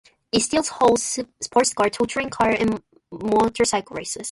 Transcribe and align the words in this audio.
It 0.31 0.39
still 0.39 0.63
holds 0.63 1.19
sports 1.43 1.75
car, 1.75 1.87
touring 1.91 2.31
car 2.31 2.49
and 2.49 2.81
motorcycle 3.11 3.95
races. 3.97 4.19